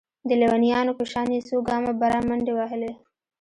د 0.27 0.31
ليونيانو 0.41 0.91
په 0.99 1.03
شان 1.11 1.27
يې 1.35 1.39
څو 1.47 1.55
ګامه 1.67 1.91
بره 2.01 2.19
منډې 2.27 2.53
وهلې. 2.55 2.91